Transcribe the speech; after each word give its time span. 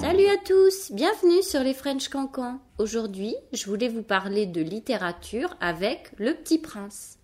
Salut 0.00 0.26
à 0.26 0.36
tous, 0.44 0.92
bienvenue 0.92 1.42
sur 1.42 1.60
les 1.60 1.74
French 1.74 2.08
Cancans. 2.08 2.60
Aujourd'hui, 2.78 3.34
je 3.52 3.66
voulais 3.66 3.88
vous 3.88 4.02
parler 4.02 4.46
de 4.46 4.60
littérature 4.60 5.56
avec 5.60 6.10
Le 6.18 6.34
Petit 6.34 6.58
Prince. 6.58 7.18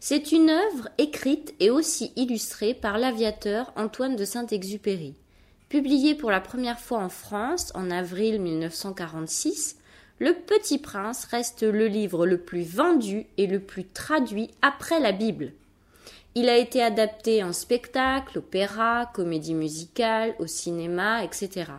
C'est 0.00 0.32
une 0.32 0.48
œuvre 0.48 0.88
écrite 0.98 1.54
et 1.60 1.70
aussi 1.70 2.12
illustrée 2.16 2.72
par 2.72 2.98
l'aviateur 2.98 3.72
Antoine 3.76 4.16
de 4.16 4.24
Saint-Exupéry. 4.24 5.16
Publiée 5.68 6.14
pour 6.14 6.30
la 6.30 6.40
première 6.40 6.80
fois 6.80 6.98
en 6.98 7.08
France 7.08 7.72
en 7.74 7.90
avril 7.90 8.40
1946, 8.40 9.76
Le 10.18 10.34
Petit 10.34 10.78
Prince 10.78 11.24
reste 11.24 11.62
le 11.62 11.88
livre 11.88 12.26
le 12.26 12.38
plus 12.38 12.62
vendu 12.62 13.26
et 13.36 13.46
le 13.46 13.60
plus 13.60 13.84
traduit 13.84 14.50
après 14.62 15.00
la 15.00 15.12
Bible. 15.12 15.52
Il 16.34 16.48
a 16.48 16.56
été 16.56 16.82
adapté 16.82 17.42
en 17.42 17.52
spectacle, 17.52 18.38
opéra, 18.38 19.10
comédie 19.14 19.54
musicale, 19.54 20.34
au 20.38 20.46
cinéma, 20.46 21.24
etc. 21.24 21.72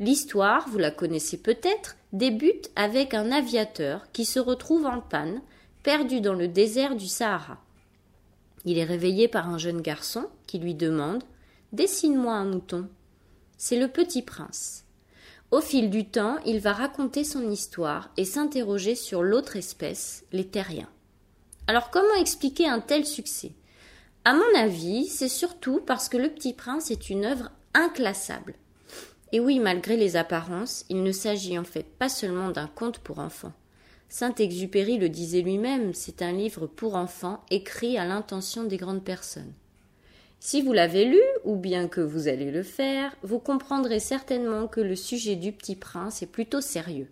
L'histoire, 0.00 0.68
vous 0.68 0.78
la 0.78 0.90
connaissez 0.90 1.36
peut-être, 1.36 1.96
débute 2.12 2.70
avec 2.74 3.14
un 3.14 3.30
aviateur 3.30 4.10
qui 4.12 4.24
se 4.24 4.40
retrouve 4.40 4.86
en 4.86 5.00
panne, 5.00 5.40
perdu 5.82 6.20
dans 6.20 6.34
le 6.34 6.48
désert 6.48 6.96
du 6.96 7.06
Sahara. 7.06 7.58
Il 8.64 8.78
est 8.78 8.84
réveillé 8.84 9.28
par 9.28 9.48
un 9.48 9.58
jeune 9.58 9.82
garçon 9.82 10.26
qui 10.46 10.58
lui 10.58 10.74
demande 10.74 11.22
Dessine-moi 11.72 12.32
un 12.32 12.44
mouton. 12.44 12.88
C'est 13.56 13.78
le 13.78 13.88
petit 13.88 14.22
prince. 14.22 14.84
Au 15.50 15.60
fil 15.60 15.90
du 15.90 16.08
temps, 16.08 16.38
il 16.46 16.58
va 16.60 16.72
raconter 16.72 17.22
son 17.22 17.50
histoire 17.50 18.10
et 18.16 18.24
s'interroger 18.24 18.94
sur 18.94 19.22
l'autre 19.22 19.56
espèce, 19.56 20.24
les 20.32 20.46
terriens. 20.46 20.88
Alors 21.66 21.90
comment 21.90 22.14
expliquer 22.20 22.68
un 22.68 22.80
tel 22.80 23.06
succès? 23.06 23.52
À 24.26 24.34
mon 24.34 24.58
avis, 24.58 25.06
c'est 25.06 25.30
surtout 25.30 25.80
parce 25.80 26.10
que 26.10 26.18
Le 26.18 26.28
Petit 26.28 26.52
Prince 26.52 26.90
est 26.90 27.08
une 27.08 27.24
œuvre 27.24 27.50
inclassable. 27.72 28.54
Et 29.32 29.40
oui, 29.40 29.58
malgré 29.60 29.96
les 29.96 30.16
apparences, 30.16 30.84
il 30.90 31.02
ne 31.02 31.10
s'agit 31.10 31.58
en 31.58 31.64
fait 31.64 31.86
pas 31.98 32.10
seulement 32.10 32.50
d'un 32.50 32.66
conte 32.66 32.98
pour 32.98 33.18
enfants. 33.18 33.54
Saint-Exupéry 34.10 34.98
le 34.98 35.08
disait 35.08 35.40
lui-même, 35.40 35.94
c'est 35.94 36.20
un 36.20 36.32
livre 36.32 36.66
pour 36.66 36.96
enfants 36.96 37.42
écrit 37.50 37.96
à 37.96 38.04
l'intention 38.04 38.64
des 38.64 38.76
grandes 38.76 39.02
personnes. 39.02 39.54
Si 40.40 40.60
vous 40.60 40.74
l'avez 40.74 41.06
lu, 41.06 41.22
ou 41.44 41.56
bien 41.56 41.88
que 41.88 42.02
vous 42.02 42.28
allez 42.28 42.50
le 42.50 42.62
faire, 42.62 43.16
vous 43.22 43.38
comprendrez 43.38 44.00
certainement 44.00 44.68
que 44.68 44.82
le 44.82 44.96
sujet 44.96 45.36
du 45.36 45.52
petit 45.52 45.76
prince 45.76 46.22
est 46.22 46.30
plutôt 46.30 46.60
sérieux. 46.60 47.08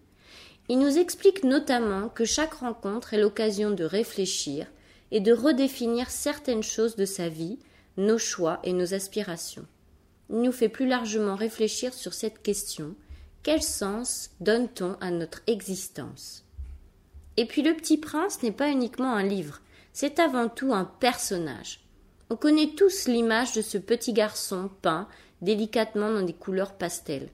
Il 0.72 0.78
nous 0.78 0.96
explique 0.96 1.44
notamment 1.44 2.08
que 2.08 2.24
chaque 2.24 2.54
rencontre 2.54 3.12
est 3.12 3.20
l'occasion 3.20 3.72
de 3.72 3.84
réfléchir 3.84 4.66
et 5.10 5.20
de 5.20 5.30
redéfinir 5.30 6.10
certaines 6.10 6.62
choses 6.62 6.96
de 6.96 7.04
sa 7.04 7.28
vie, 7.28 7.58
nos 7.98 8.16
choix 8.16 8.58
et 8.64 8.72
nos 8.72 8.94
aspirations. 8.94 9.66
Il 10.30 10.40
nous 10.40 10.50
fait 10.50 10.70
plus 10.70 10.88
largement 10.88 11.36
réfléchir 11.36 11.92
sur 11.92 12.14
cette 12.14 12.40
question 12.40 12.94
quel 13.42 13.62
sens 13.62 14.30
donne-t-on 14.40 14.94
à 15.02 15.10
notre 15.10 15.42
existence? 15.46 16.42
Et 17.36 17.44
puis 17.44 17.60
le 17.60 17.74
petit 17.74 17.98
prince 17.98 18.42
n'est 18.42 18.50
pas 18.50 18.70
uniquement 18.70 19.12
un 19.12 19.24
livre, 19.24 19.60
c'est 19.92 20.20
avant 20.20 20.48
tout 20.48 20.72
un 20.72 20.86
personnage. 20.86 21.80
On 22.30 22.36
connaît 22.36 22.72
tous 22.74 23.08
l'image 23.08 23.52
de 23.52 23.60
ce 23.60 23.76
petit 23.76 24.14
garçon 24.14 24.70
peint 24.80 25.06
délicatement 25.42 26.10
dans 26.10 26.22
des 26.22 26.32
couleurs 26.32 26.72
pastel. 26.72 27.28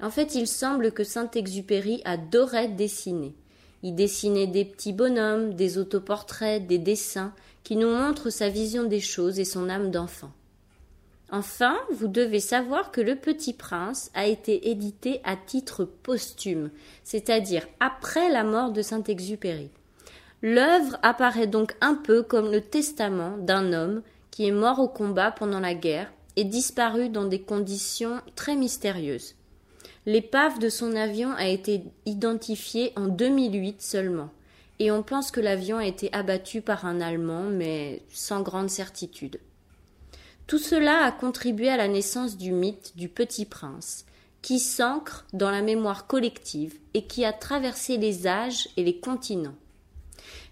En 0.00 0.10
fait, 0.10 0.34
il 0.34 0.46
semble 0.46 0.92
que 0.92 1.04
Saint-Exupéry 1.04 2.02
adorait 2.04 2.68
dessiner. 2.68 3.34
Il 3.82 3.94
dessinait 3.94 4.46
des 4.46 4.64
petits 4.64 4.92
bonhommes, 4.92 5.54
des 5.54 5.78
autoportraits, 5.78 6.66
des 6.66 6.78
dessins 6.78 7.32
qui 7.64 7.76
nous 7.76 7.90
montrent 7.90 8.30
sa 8.30 8.48
vision 8.48 8.84
des 8.84 9.00
choses 9.00 9.38
et 9.38 9.44
son 9.44 9.68
âme 9.68 9.90
d'enfant. 9.90 10.30
Enfin, 11.30 11.76
vous 11.92 12.08
devez 12.08 12.40
savoir 12.40 12.90
que 12.90 13.00
Le 13.02 13.14
Petit 13.14 13.52
Prince 13.52 14.10
a 14.14 14.26
été 14.26 14.70
édité 14.70 15.20
à 15.24 15.36
titre 15.36 15.84
posthume, 15.84 16.70
c'est-à-dire 17.04 17.66
après 17.80 18.30
la 18.30 18.44
mort 18.44 18.72
de 18.72 18.80
Saint-Exupéry. 18.80 19.70
L'œuvre 20.40 20.98
apparaît 21.02 21.46
donc 21.46 21.76
un 21.80 21.94
peu 21.94 22.22
comme 22.22 22.50
le 22.50 22.62
testament 22.62 23.36
d'un 23.36 23.72
homme 23.72 24.02
qui 24.30 24.46
est 24.46 24.52
mort 24.52 24.78
au 24.78 24.88
combat 24.88 25.30
pendant 25.30 25.60
la 25.60 25.74
guerre 25.74 26.12
et 26.36 26.44
disparu 26.44 27.08
dans 27.08 27.26
des 27.26 27.42
conditions 27.42 28.20
très 28.36 28.54
mystérieuses. 28.54 29.34
L'épave 30.08 30.58
de 30.58 30.70
son 30.70 30.96
avion 30.96 31.32
a 31.34 31.48
été 31.48 31.82
identifiée 32.06 32.94
en 32.96 33.08
2008 33.08 33.82
seulement, 33.82 34.30
et 34.78 34.90
on 34.90 35.02
pense 35.02 35.30
que 35.30 35.38
l'avion 35.38 35.76
a 35.76 35.84
été 35.84 36.10
abattu 36.14 36.62
par 36.62 36.86
un 36.86 37.02
Allemand, 37.02 37.42
mais 37.42 38.00
sans 38.08 38.40
grande 38.40 38.70
certitude. 38.70 39.38
Tout 40.46 40.56
cela 40.56 41.04
a 41.04 41.12
contribué 41.12 41.68
à 41.68 41.76
la 41.76 41.88
naissance 41.88 42.38
du 42.38 42.52
mythe 42.52 42.94
du 42.96 43.10
Petit 43.10 43.44
Prince, 43.44 44.06
qui 44.40 44.60
s'ancre 44.60 45.26
dans 45.34 45.50
la 45.50 45.60
mémoire 45.60 46.06
collective 46.06 46.78
et 46.94 47.04
qui 47.04 47.26
a 47.26 47.34
traversé 47.34 47.98
les 47.98 48.26
âges 48.26 48.70
et 48.78 48.84
les 48.84 49.00
continents. 49.00 49.56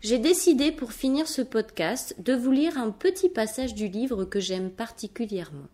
J'ai 0.03 0.19
décidé 0.19 0.71
pour 0.71 0.93
finir 0.93 1.27
ce 1.27 1.41
podcast 1.41 2.15
de 2.23 2.35
vous 2.35 2.53
lire 2.53 2.77
un 2.77 2.91
petit 2.91 3.31
passage 3.31 3.75
du 3.75 3.89
livre 3.89 4.27
que 4.27 4.39
j'aime 4.39 4.69
particulièrement. 4.69 5.69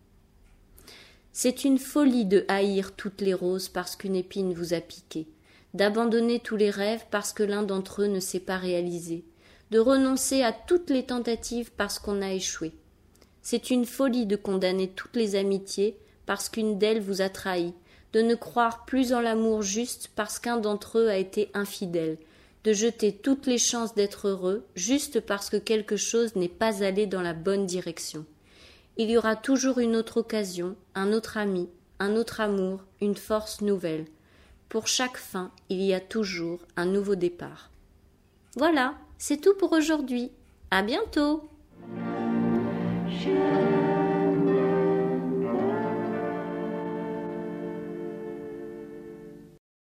C'est 1.35 1.63
une 1.63 1.79
folie 1.79 2.25
de 2.25 2.45
haïr 2.47 2.95
toutes 2.95 3.21
les 3.21 3.33
roses 3.33 3.67
parce 3.67 3.95
qu'une 3.95 4.15
épine 4.15 4.53
vous 4.53 4.75
a 4.75 4.79
piqué, 4.79 5.27
d'abandonner 5.73 6.39
tous 6.39 6.57
les 6.57 6.69
rêves 6.69 7.05
parce 7.09 7.33
que 7.33 7.41
l'un 7.41 7.63
d'entre 7.63 8.03
eux 8.03 8.07
ne 8.07 8.19
s'est 8.19 8.39
pas 8.39 8.57
réalisé, 8.57 9.25
de 9.71 9.79
renoncer 9.79 10.43
à 10.43 10.51
toutes 10.51 10.91
les 10.91 11.07
tentatives 11.07 11.71
parce 11.75 11.97
qu'on 11.97 12.21
a 12.21 12.31
échoué. 12.31 12.71
C'est 13.41 13.71
une 13.71 13.85
folie 13.85 14.27
de 14.27 14.35
condamner 14.35 14.89
toutes 14.89 15.15
les 15.15 15.35
amitiés 15.35 15.97
parce 16.27 16.49
qu'une 16.49 16.77
d'elles 16.77 17.01
vous 17.01 17.21
a 17.21 17.29
trahi, 17.29 17.73
de 18.13 18.21
ne 18.21 18.35
croire 18.35 18.85
plus 18.85 19.11
en 19.11 19.19
l'amour 19.19 19.63
juste 19.63 20.11
parce 20.15 20.37
qu'un 20.37 20.57
d'entre 20.57 20.99
eux 20.99 21.09
a 21.09 21.17
été 21.17 21.49
infidèle, 21.55 22.19
de 22.63 22.73
jeter 22.73 23.11
toutes 23.11 23.47
les 23.47 23.57
chances 23.57 23.95
d'être 23.95 24.27
heureux 24.27 24.67
juste 24.75 25.19
parce 25.19 25.49
que 25.49 25.57
quelque 25.57 25.97
chose 25.97 26.35
n'est 26.35 26.47
pas 26.47 26.83
allé 26.83 27.07
dans 27.07 27.23
la 27.23 27.33
bonne 27.33 27.65
direction. 27.65 28.23
Il 28.97 29.09
y 29.09 29.17
aura 29.17 29.35
toujours 29.35 29.79
une 29.79 29.95
autre 29.95 30.17
occasion, 30.17 30.75
un 30.93 31.13
autre 31.13 31.37
ami, 31.37 31.69
un 31.99 32.15
autre 32.15 32.41
amour, 32.41 32.81
une 33.01 33.15
force 33.15 33.61
nouvelle. 33.61 34.05
Pour 34.69 34.87
chaque 34.87 35.17
fin, 35.17 35.51
il 35.69 35.81
y 35.81 35.93
a 35.93 35.99
toujours 35.99 36.59
un 36.75 36.85
nouveau 36.85 37.15
départ. 37.15 37.71
Voilà, 38.55 38.93
c'est 39.17 39.41
tout 39.41 39.55
pour 39.55 39.71
aujourd'hui. 39.71 40.31
À 40.69 40.83
bientôt. 40.83 41.49